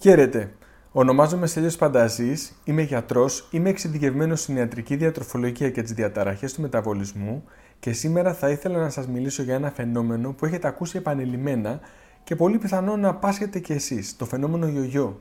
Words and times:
Χαίρετε. 0.00 0.52
Ονομάζομαι 0.92 1.46
Στέλιος 1.46 1.76
Πανταζής, 1.76 2.52
είμαι 2.64 2.82
γιατρός, 2.82 3.48
είμαι 3.50 3.68
εξειδικευμένος 3.68 4.40
στην 4.40 4.56
ιατρική 4.56 4.96
διατροφολογία 4.96 5.70
και 5.70 5.82
τις 5.82 5.92
διαταραχές 5.92 6.52
του 6.52 6.60
μεταβολισμού 6.60 7.44
και 7.78 7.92
σήμερα 7.92 8.34
θα 8.34 8.50
ήθελα 8.50 8.78
να 8.78 8.90
σας 8.90 9.06
μιλήσω 9.06 9.42
για 9.42 9.54
ένα 9.54 9.70
φαινόμενο 9.70 10.32
που 10.32 10.44
έχετε 10.44 10.68
ακούσει 10.68 10.96
επανειλημμένα 10.96 11.80
και 12.24 12.36
πολύ 12.36 12.58
πιθανό 12.58 12.96
να 12.96 13.14
πάσχετε 13.14 13.58
κι 13.58 13.72
εσείς, 13.72 14.16
το 14.16 14.24
φαινόμενο 14.24 14.66
γιογιό. 14.66 15.20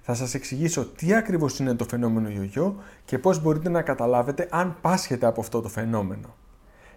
Θα 0.00 0.14
σας 0.14 0.34
εξηγήσω 0.34 0.84
τι 0.86 1.14
ακριβώς 1.14 1.58
είναι 1.58 1.74
το 1.74 1.84
φαινόμενο 1.84 2.28
γιογιό 2.28 2.76
και 3.04 3.18
πώς 3.18 3.42
μπορείτε 3.42 3.68
να 3.68 3.82
καταλάβετε 3.82 4.48
αν 4.50 4.76
πάσχετε 4.80 5.26
από 5.26 5.40
αυτό 5.40 5.60
το 5.60 5.68
φαινόμενο. 5.68 6.34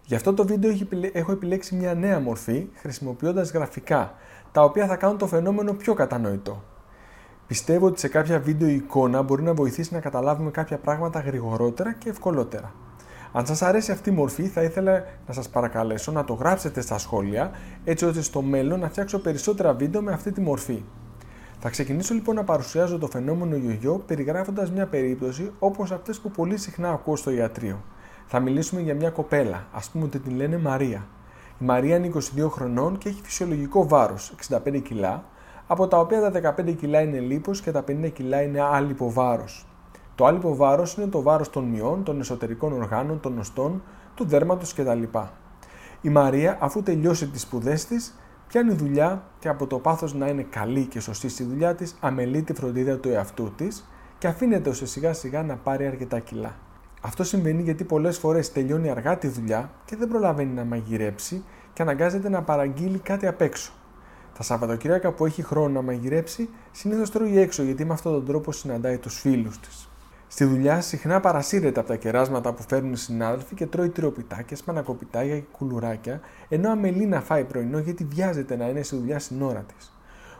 Γι' 0.05 0.15
αυτό 0.15 0.33
το 0.33 0.45
βίντεο 0.45 0.71
έχω 1.13 1.31
επιλέξει 1.31 1.75
μια 1.75 1.93
νέα 1.93 2.19
μορφή 2.19 2.67
χρησιμοποιώντας 2.75 3.51
γραφικά, 3.51 4.13
τα 4.51 4.63
οποία 4.63 4.87
θα 4.87 4.95
κάνουν 4.95 5.17
το 5.17 5.27
φαινόμενο 5.27 5.73
πιο 5.73 5.93
κατανοητό. 5.93 6.63
Πιστεύω 7.47 7.85
ότι 7.85 7.99
σε 7.99 8.07
κάποια 8.07 8.39
βίντεο 8.39 8.67
η 8.67 8.73
εικόνα 8.73 9.21
μπορεί 9.21 9.43
να 9.43 9.53
βοηθήσει 9.53 9.93
να 9.93 9.99
καταλάβουμε 9.99 10.51
κάποια 10.51 10.77
πράγματα 10.77 11.19
γρηγορότερα 11.19 11.93
και 11.93 12.09
ευκολότερα. 12.09 12.73
Αν 13.31 13.45
σας 13.45 13.61
αρέσει 13.61 13.91
αυτή 13.91 14.09
η 14.09 14.13
μορφή 14.13 14.47
θα 14.47 14.63
ήθελα 14.63 15.03
να 15.27 15.33
σας 15.33 15.49
παρακαλέσω 15.49 16.11
να 16.11 16.23
το 16.23 16.33
γράψετε 16.33 16.81
στα 16.81 16.97
σχόλια 16.97 17.51
έτσι 17.83 18.05
ώστε 18.05 18.21
στο 18.21 18.41
μέλλον 18.41 18.79
να 18.79 18.89
φτιάξω 18.89 19.19
περισσότερα 19.19 19.73
βίντεο 19.73 20.01
με 20.01 20.11
αυτή 20.11 20.31
τη 20.31 20.41
μορφή. 20.41 20.83
Θα 21.59 21.69
ξεκινήσω 21.69 22.13
λοιπόν 22.13 22.35
να 22.35 22.43
παρουσιάζω 22.43 22.97
το 22.97 23.07
φαινόμενο 23.07 23.55
γιογιό 23.55 24.03
περιγράφοντας 24.07 24.71
μια 24.71 24.87
περίπτωση 24.87 25.51
όπως 25.59 25.91
αυτές 25.91 26.19
που 26.19 26.31
πολύ 26.31 26.57
συχνά 26.57 26.89
ακούω 26.89 27.15
στο 27.15 27.31
ιατρείο. 27.31 27.83
Θα 28.25 28.39
μιλήσουμε 28.39 28.81
για 28.81 28.95
μια 28.95 29.09
κοπέλα, 29.09 29.67
ας 29.71 29.89
πούμε 29.89 30.03
ότι 30.03 30.19
την 30.19 30.35
λένε 30.35 30.57
Μαρία. 30.57 31.07
Η 31.59 31.65
Μαρία 31.65 31.95
είναι 31.95 32.11
22 32.37 32.49
χρονών 32.49 32.97
και 32.97 33.09
έχει 33.09 33.21
φυσιολογικό 33.23 33.87
βάρος, 33.87 34.33
65 34.65 34.79
κιλά, 34.83 35.23
από 35.73 35.87
τα 35.87 35.99
οποία 35.99 36.31
τα 36.31 36.55
15 36.57 36.75
κιλά 36.75 37.01
είναι 37.01 37.19
λίπος 37.19 37.61
και 37.61 37.71
τα 37.71 37.83
50 37.87 38.09
κιλά 38.13 38.41
είναι 38.41 38.61
άλυπο 38.61 39.11
βάρος. 39.11 39.67
Το 40.15 40.25
άλυπο 40.25 40.55
βάρος 40.55 40.93
είναι 40.93 41.07
το 41.07 41.21
βάρος 41.21 41.49
των 41.49 41.63
μειών, 41.63 42.03
των 42.03 42.19
εσωτερικών 42.19 42.73
οργάνων, 42.73 43.19
των 43.19 43.37
οστών, 43.37 43.83
του 44.15 44.25
δέρματος 44.25 44.73
κτλ. 44.73 45.03
Η 46.01 46.09
Μαρία, 46.09 46.57
αφού 46.61 46.83
τελειώσει 46.83 47.27
τις 47.27 47.41
σπουδές 47.41 47.85
της, 47.85 48.19
πιάνει 48.47 48.73
δουλειά 48.73 49.23
και 49.39 49.49
από 49.49 49.67
το 49.67 49.79
πάθος 49.79 50.13
να 50.13 50.27
είναι 50.27 50.45
καλή 50.49 50.85
και 50.85 50.99
σωστή 50.99 51.29
στη 51.29 51.43
δουλειά 51.43 51.75
της, 51.75 51.97
αμελεί 51.99 52.41
τη 52.41 52.53
φροντίδα 52.53 52.97
του 52.97 53.09
εαυτού 53.09 53.51
της 53.55 53.89
και 54.17 54.27
αφήνεται 54.27 54.69
ώστε 54.69 54.85
σιγά 54.85 55.13
σιγά 55.13 55.43
να 55.43 55.55
πάρει 55.55 55.87
αρκετά 55.87 56.19
κιλά. 56.19 56.55
Αυτό 57.01 57.23
συμβαίνει 57.23 57.61
γιατί 57.61 57.83
πολλές 57.83 58.17
φορές 58.17 58.51
τελειώνει 58.51 58.89
αργά 58.89 59.17
τη 59.17 59.27
δουλειά 59.27 59.71
και 59.85 59.95
δεν 59.95 60.07
προλαβαίνει 60.07 60.53
να 60.53 60.63
μαγειρέψει 60.63 61.43
και 61.73 61.81
αναγκάζεται 61.81 62.29
να 62.29 62.41
παραγγείλει 62.41 62.97
κάτι 62.97 63.27
απ' 63.27 63.41
έξω. 63.41 63.73
Τα 64.37 64.43
Σαββατοκύριακα 64.43 65.11
που 65.11 65.25
έχει 65.25 65.43
χρόνο 65.43 65.69
να 65.69 65.81
μαγειρέψει, 65.81 66.49
συνήθως 66.71 67.11
τρώει 67.11 67.39
έξω 67.39 67.63
γιατί 67.63 67.85
με 67.85 67.93
αυτόν 67.93 68.11
τον 68.11 68.25
τρόπο 68.25 68.51
συναντάει 68.51 68.97
τους 68.97 69.19
φίλους 69.19 69.59
της. 69.59 69.89
Στη 70.27 70.43
δουλειά 70.43 70.81
συχνά 70.81 71.19
παρασύρεται 71.19 71.79
από 71.79 71.89
τα 71.89 71.95
κεράσματα 71.95 72.53
που 72.53 72.63
φέρνουν 72.67 72.91
οι 72.91 72.97
συνάδελφοι 72.97 73.55
και 73.55 73.65
τρώει 73.65 73.89
τυροπιτάκια, 73.89 74.57
σπανακοπιτάκια 74.57 75.39
και 75.39 75.45
κουλουράκια, 75.51 76.19
ενώ 76.49 76.69
αμελεί 76.69 77.05
να 77.05 77.21
φάει 77.21 77.43
πρωινό 77.43 77.79
γιατί 77.79 78.03
βιάζεται 78.03 78.55
να 78.55 78.69
είναι 78.69 78.83
στη 78.83 78.95
δουλειά 78.95 79.19
στην 79.19 79.41
ώρα 79.41 79.65
της. 79.75 79.93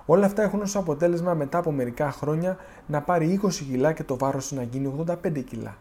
Όλα 0.05 0.25
αυτά 0.25 0.41
έχουν 0.41 0.61
ως 0.61 0.75
αποτέλεσμα 0.75 1.33
μετά 1.33 1.57
από 1.57 1.71
μερικά 1.71 2.11
χρόνια 2.11 2.57
να 2.87 3.01
πάρει 3.01 3.39
20 3.43 3.49
κιλά 3.53 3.93
και 3.93 4.03
το 4.03 4.17
βάρος 4.17 4.51
να 4.51 4.63
γίνει 4.63 5.05
85 5.07 5.43
κιλά. 5.43 5.77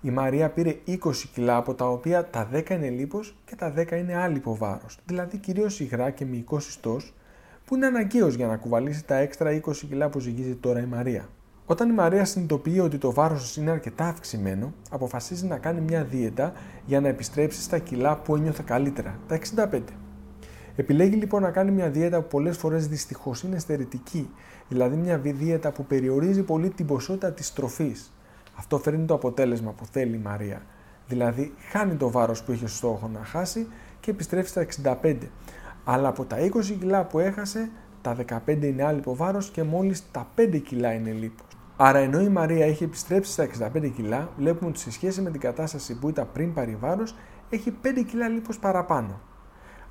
Η 0.00 0.10
Μαρία 0.10 0.48
πήρε 0.48 0.76
20 0.86 0.96
κιλά 1.32 1.56
από 1.56 1.74
τα 1.74 1.88
οποία 1.88 2.30
τα 2.30 2.48
10 2.52 2.70
είναι 2.70 2.88
λίπος 2.88 3.36
και 3.44 3.56
τα 3.56 3.74
10 3.76 3.92
είναι 3.92 4.16
άλυπο 4.16 4.56
βάρος, 4.56 4.98
δηλαδή 5.04 5.38
κυρίως 5.38 5.80
υγρά 5.80 6.10
και 6.10 6.24
μυϊκός 6.24 6.68
ιστός 6.68 7.14
που 7.64 7.74
είναι 7.74 7.86
αναγκαίος 7.86 8.34
για 8.34 8.46
να 8.46 8.56
κουβαλήσει 8.56 9.04
τα 9.04 9.16
έξτρα 9.16 9.60
20 9.64 9.76
κιλά 9.76 10.08
που 10.08 10.18
ζυγίζει 10.18 10.54
τώρα 10.54 10.80
η 10.80 10.86
Μαρία. 10.86 11.28
Όταν 11.66 11.88
η 11.88 11.92
Μαρία 11.92 12.24
συνειδητοποιεί 12.24 12.80
ότι 12.82 12.98
το 12.98 13.12
βάρος 13.12 13.56
είναι 13.56 13.70
αρκετά 13.70 14.06
αυξημένο, 14.06 14.72
αποφασίζει 14.90 15.46
να 15.46 15.58
κάνει 15.58 15.80
μια 15.80 16.04
δίαιτα 16.04 16.52
για 16.86 17.00
να 17.00 17.08
επιστρέψει 17.08 17.62
στα 17.62 17.78
κιλά 17.78 18.16
που 18.16 18.36
ένιωθε 18.36 18.62
καλύτερα, 18.66 19.18
τα 19.28 19.38
65. 19.72 19.80
Επιλέγει 20.76 21.14
λοιπόν 21.14 21.42
να 21.42 21.50
κάνει 21.50 21.70
μια 21.70 21.90
δίαιτα 21.90 22.20
που 22.20 22.28
πολλές 22.28 22.56
φορές 22.56 22.88
δυστυχώς 22.88 23.42
είναι 23.42 23.58
στερετική, 23.58 24.30
δηλαδή 24.68 24.96
μια 24.96 25.18
δίαιτα 25.18 25.72
που 25.72 25.84
περιορίζει 25.84 26.42
πολύ 26.42 26.70
την 26.70 26.86
ποσότητα 26.86 27.32
της 27.32 27.52
τροφής. 27.52 28.12
Αυτό 28.56 28.78
φέρνει 28.78 29.04
το 29.04 29.14
αποτέλεσμα 29.14 29.72
που 29.72 29.86
θέλει 29.86 30.14
η 30.14 30.20
Μαρία. 30.24 30.62
Δηλαδή, 31.08 31.54
χάνει 31.70 31.94
το 31.94 32.10
βάρος 32.10 32.42
που 32.42 32.52
είχε 32.52 32.66
στόχο 32.66 33.10
να 33.12 33.24
χάσει 33.24 33.66
και 34.00 34.10
επιστρέφει 34.10 34.48
στα 34.48 34.60
65 34.60 35.16
αλλά 35.84 36.08
από 36.08 36.24
τα 36.24 36.36
20 36.38 36.76
κιλά 36.78 37.04
που 37.04 37.18
έχασε, 37.18 37.70
τα 38.02 38.16
15 38.46 38.62
είναι 38.62 38.84
άλυπο 38.84 39.16
βάρος 39.16 39.50
και 39.50 39.62
μόλις 39.62 40.10
τα 40.10 40.26
5 40.36 40.58
κιλά 40.58 40.92
είναι 40.92 41.10
λίπος. 41.10 41.46
Άρα 41.76 41.98
ενώ 41.98 42.20
η 42.20 42.28
Μαρία 42.28 42.66
έχει 42.66 42.84
επιστρέψει 42.84 43.32
στα 43.32 43.70
65 43.74 43.88
κιλά, 43.88 44.28
βλέπουμε 44.36 44.70
ότι 44.70 44.78
σε 44.78 44.90
σχέση 44.90 45.20
με 45.20 45.30
την 45.30 45.40
κατάσταση 45.40 45.98
που 45.98 46.08
ήταν 46.08 46.28
πριν 46.32 46.52
πάρει 46.52 46.76
βάρος, 46.80 47.14
έχει 47.50 47.70
5 47.82 48.02
κιλά 48.06 48.28
λίπος 48.28 48.58
παραπάνω. 48.58 49.20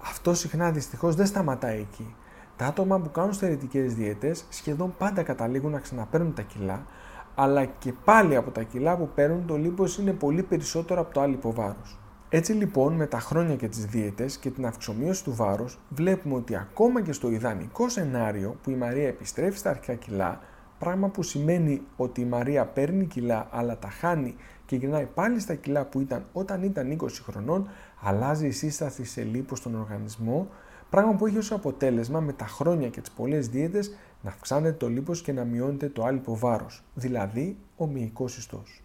Αυτό 0.04 0.34
συχνά 0.34 0.72
δυστυχώς 0.72 1.16
δεν 1.16 1.26
σταματάει 1.26 1.80
εκεί. 1.80 2.16
Τα 2.56 2.66
άτομα 2.66 3.00
που 3.00 3.12
κάνουν 3.12 3.34
στερετικές 3.34 3.94
διαιτές 3.94 4.46
σχεδόν 4.50 4.94
πάντα 4.98 5.24
καταλήγουν 5.24 5.72
να 5.72 5.80
ξαναπαίρνουν 5.80 6.34
τα 6.34 6.42
κιλά, 6.42 6.86
αλλά 7.36 7.66
και 7.66 7.94
πάλι 8.06 8.36
από 8.36 8.52
τα 8.52 8.64
κιλά 8.64 8.98
που 8.98 9.10
παίρνουν 9.16 9.46
το 9.46 9.58
λίπος 9.58 9.98
είναι 9.98 10.12
πολύ 10.12 10.44
περισσότερο 10.44 11.02
από 11.02 11.14
το 11.14 11.22
άλυπο 11.22 11.54
βάρος. 11.54 12.01
Έτσι 12.34 12.54
λοιπόν 12.54 12.94
με 12.94 13.06
τα 13.06 13.20
χρόνια 13.20 13.56
και 13.56 13.68
τις 13.68 13.86
δίαιτες 13.86 14.38
και 14.38 14.50
την 14.50 14.66
αυξομοίωση 14.66 15.24
του 15.24 15.36
βάρους 15.36 15.80
βλέπουμε 15.90 16.36
ότι 16.36 16.56
ακόμα 16.56 17.02
και 17.02 17.12
στο 17.12 17.32
ιδανικό 17.32 17.90
σενάριο 17.90 18.56
που 18.64 18.70
η 18.70 18.76
Μαρία 18.76 19.08
επιστρέφει 19.08 19.58
στα 19.58 19.70
αρχικά 19.70 19.94
κιλά 19.94 20.40
πράγμα 20.80 21.08
που 21.08 21.24
σημαίνει 21.24 21.82
ότι 21.96 22.22
η 22.22 22.26
Μαρία 22.26 22.66
παίρνει 22.66 23.06
κιλά 23.06 23.48
αλλά 23.52 23.78
τα 23.78 23.90
χάνει 23.90 24.36
και 24.66 24.76
γυρνάει 24.76 25.06
πάλι 25.06 25.40
στα 25.40 25.56
κιλά 25.56 25.86
που 25.86 26.00
ήταν 26.00 26.26
όταν 26.34 26.64
ήταν 26.64 26.98
20 27.02 27.08
χρονών 27.24 27.70
αλλάζει 28.02 28.48
η 28.48 28.52
σύσταση 28.52 29.04
σε 29.04 29.24
λίπος 29.24 29.58
στον 29.58 29.76
οργανισμό 29.76 30.48
πράγμα 30.90 31.16
που 31.16 31.26
έχει 31.26 31.38
ως 31.38 31.52
αποτέλεσμα 31.52 32.20
με 32.20 32.34
τα 32.34 32.46
χρόνια 32.46 32.90
και 32.90 33.02
τις 33.02 33.12
πολλές 33.12 33.48
δίαιτες 33.48 33.96
να 34.22 34.30
αυξάνεται 34.30 34.78
το 34.78 34.90
λίπος 34.90 35.22
και 35.22 35.34
να 35.34 35.44
μειώνεται 35.44 35.90
το 35.90 36.04
άλυπο 36.04 36.38
βάρος, 36.38 36.84
δηλαδή 36.94 37.58
ο 37.78 37.88
μυϊκός 37.88 38.38
ιστός. 38.38 38.82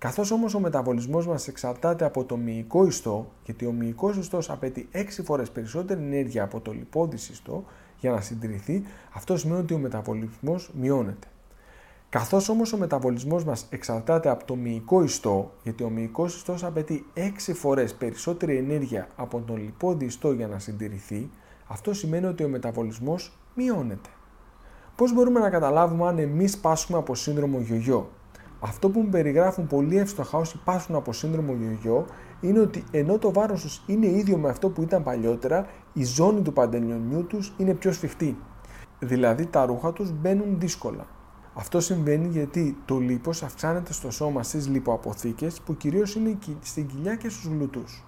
Καθώς 0.00 0.30
όμως 0.30 0.54
ο 0.54 0.60
μεταβολισμός 0.60 1.26
μας 1.26 1.48
εξαρτάται 1.48 2.04
από 2.04 2.24
το 2.24 2.36
μυϊκό 2.36 2.86
ιστό, 2.86 3.30
γιατί 3.44 3.66
ο 3.66 3.72
μυϊκός 3.72 4.16
ιστός 4.16 4.50
απαιτεί 4.50 4.88
6 4.92 5.22
φορές 5.24 5.50
περισσότερη 5.50 6.00
ενέργεια 6.00 6.42
από 6.42 6.60
το 6.60 6.72
λιπόδι 6.72 7.16
ιστό 7.16 7.64
για 7.98 8.10
να 8.10 8.20
συντηρηθεί, 8.20 8.82
αυτό 9.12 9.36
σημαίνει 9.36 9.60
ότι 9.60 9.74
ο 9.74 9.78
μεταβολισμός 9.78 10.70
μειώνεται. 10.74 11.26
Καθώς 12.08 12.48
όμως 12.48 12.72
ο 12.72 12.76
μεταβολισμός 12.76 13.44
μας 13.44 13.66
εξαρτάται 13.70 14.28
από 14.28 14.44
το 14.44 14.56
μυϊκό 14.56 15.02
ιστό, 15.02 15.52
γιατί 15.62 15.82
ο 15.82 15.88
μυϊκός 15.88 16.36
ιστός 16.36 16.64
απαιτεί 16.64 17.06
6 17.14 17.54
φορές 17.54 17.94
περισσότερη 17.94 18.56
ενέργεια 18.56 19.08
από 19.16 19.40
τον 19.40 19.56
λιπόδι 19.56 20.04
ιστό 20.04 20.32
για 20.32 20.46
να 20.46 20.58
συντηρηθεί, 20.58 21.30
αυτό 21.66 21.94
σημαίνει 21.94 22.26
ότι 22.26 22.44
ο 22.44 22.48
μεταβολισμός 22.48 23.38
μειώνεται. 23.54 24.08
Πώς 24.96 25.14
μπορούμε 25.14 25.40
να 25.40 25.50
καταλάβουμε 25.50 26.06
αν 26.06 26.18
εμείς 26.18 26.58
πάσχουμε 26.58 26.98
από 26.98 27.14
σύνδρομο 27.14 27.60
γιογιό, 27.60 28.10
αυτό 28.60 28.90
που 28.90 29.00
μου 29.00 29.08
περιγράφουν 29.08 29.66
πολύ 29.66 29.98
εύστοχα 29.98 30.38
όσοι 30.38 30.60
πάσουν 30.64 30.94
από 30.94 31.12
σύνδρομο 31.12 31.52
γιογιό 31.52 32.06
είναι 32.40 32.60
ότι 32.60 32.84
ενώ 32.90 33.18
το 33.18 33.32
βάρος 33.32 33.62
τους 33.62 33.82
είναι 33.86 34.06
ίδιο 34.06 34.36
με 34.36 34.48
αυτό 34.48 34.68
που 34.68 34.82
ήταν 34.82 35.02
παλιότερα, 35.02 35.66
η 35.92 36.04
ζώνη 36.04 36.42
του 36.42 36.52
παντελονιού 36.52 37.26
τους 37.26 37.52
είναι 37.56 37.74
πιο 37.74 37.92
σφιχτή. 37.92 38.36
Δηλαδή 38.98 39.46
τα 39.46 39.66
ρούχα 39.66 39.92
τους 39.92 40.12
μπαίνουν 40.12 40.58
δύσκολα. 40.58 41.06
Αυτό 41.54 41.80
συμβαίνει 41.80 42.28
γιατί 42.28 42.76
το 42.84 42.98
λίπος 42.98 43.42
αυξάνεται 43.42 43.92
στο 43.92 44.10
σώμα 44.10 44.42
στις 44.42 44.68
λιποαποθήκες 44.68 45.60
που 45.60 45.76
κυρίως 45.76 46.14
είναι 46.14 46.38
στην 46.60 46.86
κοιλιά 46.86 47.14
και 47.14 47.28
στους 47.28 47.44
γλουτούς. 47.44 48.04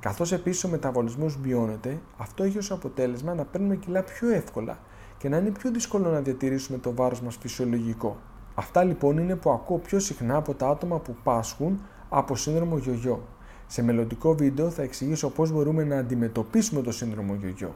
Καθώς 0.00 0.32
επίσης 0.32 0.64
ο 0.64 0.68
μεταβολισμός 0.68 1.36
μειώνεται, 1.36 2.00
αυτό 2.16 2.42
έχει 2.42 2.58
ως 2.58 2.70
αποτέλεσμα 2.70 3.34
να 3.34 3.44
παίρνουμε 3.44 3.76
κιλά 3.76 4.02
πιο 4.02 4.28
εύκολα 4.28 4.78
και 5.18 5.28
να 5.28 5.36
είναι 5.36 5.50
πιο 5.50 5.70
δύσκολο 5.70 6.10
να 6.10 6.20
διατηρήσουμε 6.20 6.78
το 6.78 6.94
βάρος 6.94 7.20
μας 7.20 7.36
φυσιολογικό. 7.36 8.16
Αυτά 8.58 8.84
λοιπόν 8.84 9.18
είναι 9.18 9.36
που 9.36 9.50
ακούω 9.50 9.78
πιο 9.78 9.98
συχνά 9.98 10.36
από 10.36 10.54
τα 10.54 10.68
άτομα 10.68 10.98
που 10.98 11.16
πάσχουν 11.22 11.80
από 12.08 12.36
σύνδρομο 12.36 12.78
γιογιό. 12.78 13.26
Σε 13.66 13.82
μελλοντικό 13.82 14.34
βίντεο 14.34 14.70
θα 14.70 14.82
εξηγήσω 14.82 15.30
πώς 15.30 15.52
μπορούμε 15.52 15.84
να 15.84 15.96
αντιμετωπίσουμε 15.96 16.82
το 16.82 16.92
σύνδρομο 16.92 17.34
γιογιό. 17.34 17.74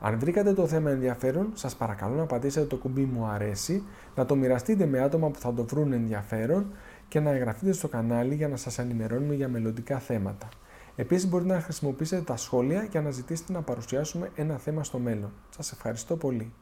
Αν 0.00 0.18
βρήκατε 0.18 0.52
το 0.52 0.66
θέμα 0.66 0.90
ενδιαφέρον, 0.90 1.50
σας 1.54 1.76
παρακαλώ 1.76 2.14
να 2.14 2.26
πατήσετε 2.26 2.66
το 2.66 2.76
κουμπί 2.76 3.04
μου 3.04 3.26
αρέσει, 3.26 3.82
να 4.14 4.26
το 4.26 4.36
μοιραστείτε 4.36 4.86
με 4.86 5.00
άτομα 5.00 5.28
που 5.30 5.38
θα 5.38 5.54
το 5.54 5.64
βρουν 5.64 5.92
ενδιαφέρον 5.92 6.66
και 7.08 7.20
να 7.20 7.30
εγγραφείτε 7.30 7.72
στο 7.72 7.88
κανάλι 7.88 8.34
για 8.34 8.48
να 8.48 8.56
σας 8.56 8.78
ενημερώνουμε 8.78 9.34
για 9.34 9.48
μελλοντικά 9.48 9.98
θέματα. 9.98 10.48
Επίσης 10.96 11.28
μπορείτε 11.28 11.54
να 11.54 11.60
χρησιμοποιήσετε 11.60 12.22
τα 12.22 12.36
σχόλια 12.36 12.82
για 12.90 13.00
να 13.00 13.10
ζητήσετε 13.10 13.52
να 13.52 13.62
παρουσιάσουμε 13.62 14.30
ένα 14.34 14.58
θέμα 14.58 14.84
στο 14.84 14.98
μέλλον. 14.98 15.32
Σας 15.56 15.72
ευχαριστώ 15.72 16.16
πολύ. 16.16 16.52